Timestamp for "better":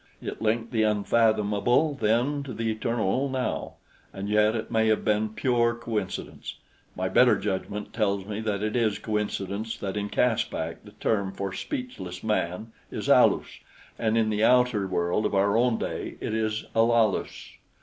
7.07-7.37